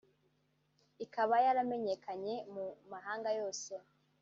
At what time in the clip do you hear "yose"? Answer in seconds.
3.39-3.71